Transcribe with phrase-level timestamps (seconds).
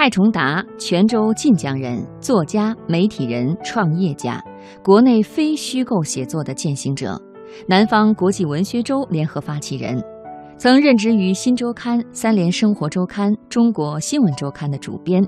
[0.00, 4.42] 蔡崇达，泉州晋江人，作家、媒体人、创业家，
[4.82, 7.20] 国内非虚构写作的践行者，
[7.66, 10.02] 南方国际文学周联合发起人，
[10.56, 15.22] 曾任职于《新周刊》《三联生活周刊》《中国新闻周刊》的主编。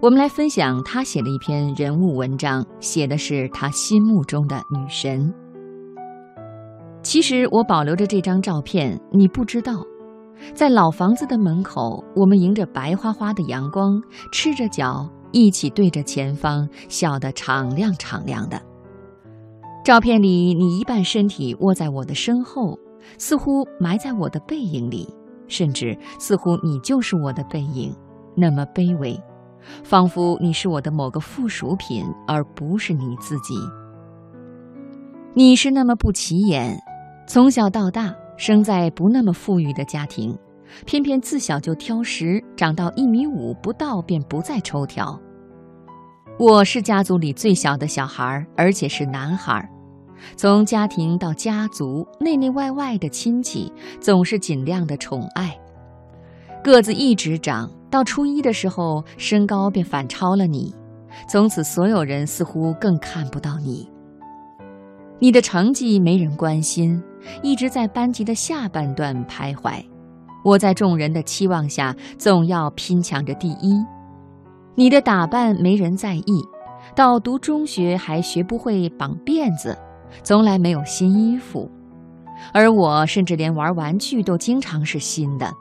[0.00, 5.34] 我们来分享他写的一篇人物文章，写的是他心目中的女神。
[7.02, 9.84] 其实我保留着这张照片，你不知道。
[10.54, 14.02] 在老房子的门口，我们迎着白花花的阳光，
[14.32, 18.60] 赤着脚，一起对着前方笑得敞亮敞亮的。
[19.84, 22.78] 照片里，你一半身体窝在我的身后，
[23.16, 25.08] 似乎埋在我的背影里，
[25.48, 27.94] 甚至似乎你就是我的背影，
[28.34, 29.18] 那么卑微，
[29.82, 33.54] 仿佛你是我的某个附属品，而不是你自己。
[35.32, 36.78] 你是那么不起眼，
[37.26, 38.14] 从小到大。
[38.40, 40.34] 生在不那么富裕的家庭，
[40.86, 45.20] 偏偏自小就挑食，长到一米五不到便不再抽条。
[46.38, 49.68] 我是家族里最小的小孩，而且是男孩。
[50.36, 55.54] 从家庭到家族，内内外外的亲戚总是尽量的宠爱。
[56.64, 60.74] 个子一直长，到初一的时候，身高便反超了你。
[61.28, 63.86] 从此，所有人似乎更看不到你。
[65.18, 67.02] 你的成绩没人关心。
[67.42, 69.84] 一直在班级的下半段徘徊，
[70.44, 73.84] 我在众人的期望下总要拼抢着第一。
[74.74, 76.44] 你的打扮没人在意，
[76.94, 79.76] 到读中学还学不会绑辫子，
[80.22, 81.70] 从来没有新衣服，
[82.54, 85.52] 而我甚至连玩玩具都经常是新的。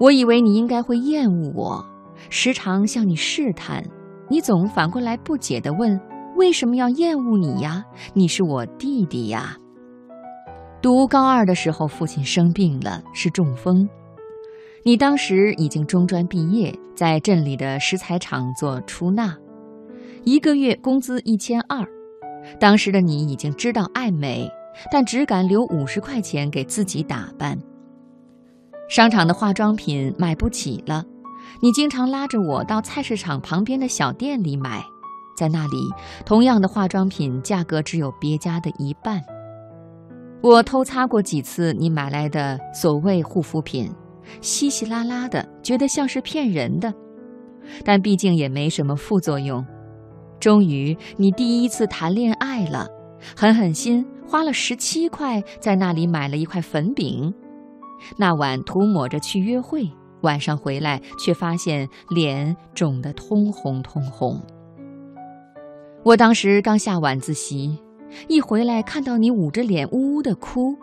[0.00, 1.84] 我以为你应该会厌恶我，
[2.28, 3.84] 时常向你试探，
[4.28, 6.00] 你总反过来不解地问：
[6.36, 7.84] 为什么要厌恶你呀？
[8.12, 9.56] 你是我弟弟呀。
[10.84, 13.88] 读高二的时候，父亲生病了，是中风。
[14.82, 19.34] 你当时已经中专毕业，在镇里的石材厂做出纳，
[20.24, 21.82] 一个月工资一千二。
[22.60, 24.46] 当时的你已经知道爱美，
[24.92, 27.58] 但只敢留五十块钱给自己打扮。
[28.86, 31.02] 商场的化妆品买不起了，
[31.62, 34.84] 你经常拉着我到菜市场旁边的小店里买，
[35.34, 35.78] 在那里，
[36.26, 39.18] 同样的化妆品价格只有别家的一半。
[40.44, 43.90] 我偷擦过几次你买来的所谓护肤品，
[44.42, 46.92] 稀稀拉拉的，觉得像是骗人的，
[47.82, 49.64] 但毕竟也没什么副作用。
[50.38, 52.86] 终于，你第一次谈恋爱了，
[53.34, 57.32] 狠狠心花了十七块在那里买了一块粉饼，
[58.18, 59.88] 那晚涂抹着去约会，
[60.20, 64.38] 晚上回来却发现脸肿得通红通红。
[66.02, 67.78] 我当时刚下晚自习。
[68.28, 70.76] 一回来看到你捂着脸呜呜的哭，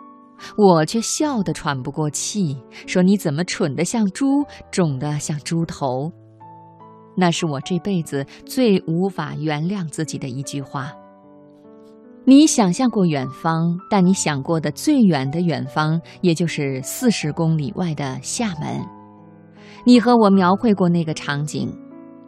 [0.56, 2.56] 我却笑得喘不过气，
[2.86, 6.10] 说你怎么蠢得像猪，肿得像猪头。
[7.16, 10.92] 那是我这辈子最无法原谅自己的一句话。
[12.24, 18.80] 你想象过远方，但你想过的最远的远方，也就是四十公里外的厦门。
[19.84, 21.68] 你和我描绘过那个场景：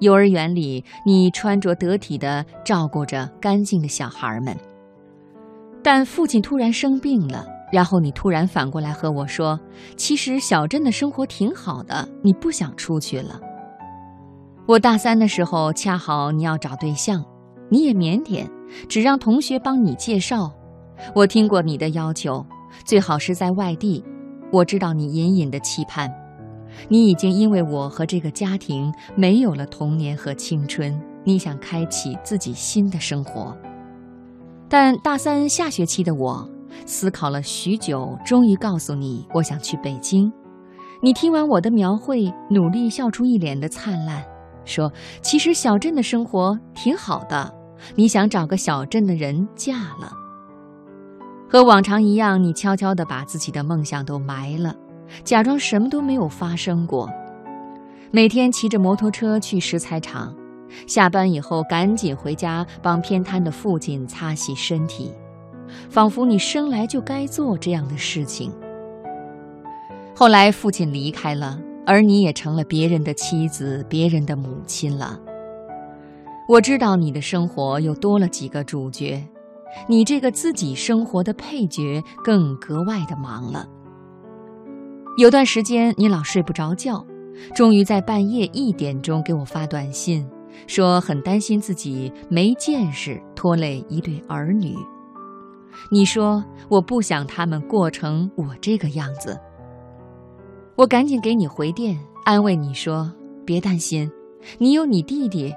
[0.01, 4.55] 幼儿园里，你穿着得体的照顾着干净的小孩们。
[5.85, 9.61] 但父亲突然生病了，然后你突然反过来和我说
[9.97, 13.39] ：“其实小镇的生活挺好的，你不想出去了。”
[14.67, 17.23] 我大三的时候恰好你要找对象，
[17.69, 18.49] 你也腼腆，
[18.89, 20.51] 只让同学帮你介绍。
[21.15, 22.43] 我听过你的要求，
[22.87, 24.03] 最好是在外地。
[24.51, 26.11] 我知道你隐隐的期盼，
[26.89, 33.55] 你已经因为我和这个家庭没有了童年和青春，你想开启自己新的生活。
[34.69, 36.49] 但大三下学期的我，
[36.87, 40.33] 思考了许久，终于告诉你，我想去北京。
[41.01, 44.25] 你听完我的描绘，努力笑出一脸的灿烂，
[44.65, 44.91] 说
[45.23, 47.55] ：“其实小镇的生活挺好的，
[47.95, 50.11] 你想找个小镇的人嫁了。”
[51.49, 54.75] 和往常一样，你悄悄地把自己的梦想都埋了，
[55.23, 57.09] 假装什么都没有发生过。
[58.11, 60.35] 每天骑着摩托车去石材厂。
[60.87, 65.13] 下班以后，赶紧回家帮偏瘫的父亲擦洗身体，
[65.89, 68.53] 仿佛你生来就该做这样的事情。
[70.15, 75.19] 后来父亲离开了，而你也成了别人的妻子、别人的母亲了。
[76.49, 79.27] 我知道你的生活又多了几个主角，
[79.89, 83.67] 你这个自己生活的配角更格外的忙了。
[85.17, 87.05] 有段时间你老睡不着觉，
[87.55, 90.29] 终于在半夜一点钟给我发短信。
[90.67, 94.75] 说很担心自己没见识，拖累一对儿女。
[95.91, 99.39] 你说我不想他们过成我这个样子。
[100.77, 103.13] 我赶紧给你回电，安慰你说
[103.45, 104.11] 别担心，
[104.59, 105.55] 你有你弟弟。”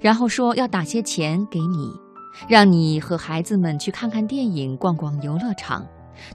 [0.00, 1.92] 然后说要打些钱给你，
[2.48, 5.86] 让你和孩子们去看看电影、逛逛游乐场，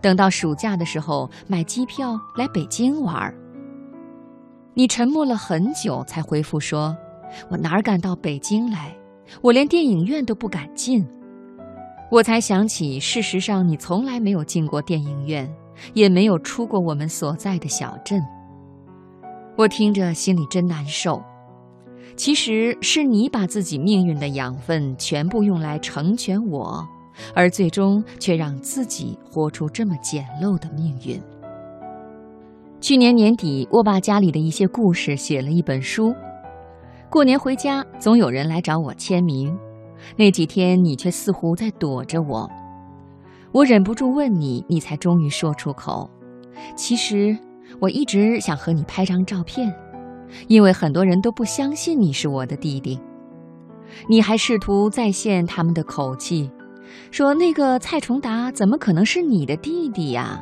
[0.01, 3.33] 等到暑假的时候买机票来北京玩。
[4.75, 6.95] 你沉默了很久，才回复说
[7.49, 8.95] ：“我哪敢到北京来？
[9.41, 11.05] 我连电影院都不敢进。”
[12.11, 15.47] 我才想起，事实上你从来没有进过电影院，
[15.93, 18.19] 也没有出过我们所在的小镇。
[19.55, 21.21] 我听着心里真难受。
[22.15, 26.83] 其实是你把自己命运的养分全部用来成全我，
[27.35, 31.21] 而最终却让自己活出这么简陋的命运。
[32.81, 36.13] 去年年底，我把家里的一些故事写了一本书。
[37.09, 39.57] 过年回家，总有人来找我签名。
[40.15, 42.47] 那几天，你却似乎在躲着我。
[43.51, 46.07] 我忍不住问你，你才终于说出口
[46.77, 47.35] ：“其实
[47.79, 49.73] 我一直想和你拍张照片。”
[50.47, 52.99] 因为很多人都不相信你是我的弟弟，
[54.07, 56.51] 你还试图再现他们的口气，
[57.09, 60.39] 说那个蔡崇达怎么可能是你的弟弟呀？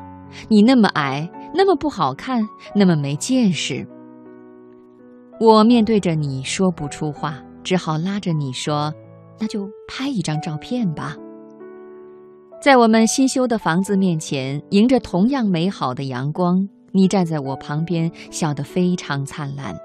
[0.50, 3.88] 你那么矮，那么不好看，那么没见识。
[5.40, 8.94] 我面对着你说不出话，只好拉着你说
[9.40, 11.16] ：“那就拍一张照片吧。”
[12.60, 16.68] 在我们新修的房子面前，迎着同样美好的阳光。
[16.92, 19.76] 你站在我旁边，笑得非常灿烂，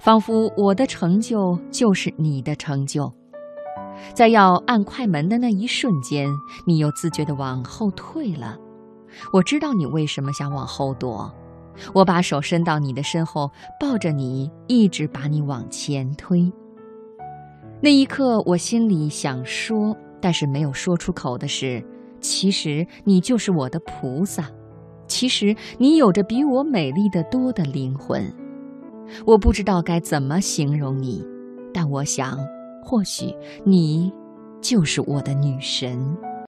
[0.00, 3.12] 仿佛我的成就就是你的成就。
[4.12, 6.28] 在要按快门的那一瞬间，
[6.66, 8.58] 你又自觉地往后退了。
[9.32, 11.32] 我知道你为什么想往后躲。
[11.92, 13.50] 我把手伸到你的身后，
[13.80, 16.52] 抱着你，一直把你往前推。
[17.80, 21.84] 那一刻，我心里想说，但是没有说出口的是，
[22.20, 24.48] 其实你就是我的菩萨。
[25.06, 28.24] 其实你有着比我美丽的多的灵魂，
[29.26, 31.22] 我不知道该怎么形容你，
[31.74, 32.38] 但我想，
[32.82, 33.26] 或许
[33.64, 34.10] 你
[34.62, 36.16] 就是我的女神。